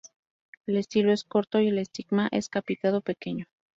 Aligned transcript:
El 0.65 0.77
estilo 0.77 1.13
es 1.13 1.23
corto 1.23 1.59
y 1.59 1.67
el 1.67 1.77
estigma 1.77 2.27
es 2.31 2.49
capitado, 2.49 3.01
pequeño. 3.01 3.45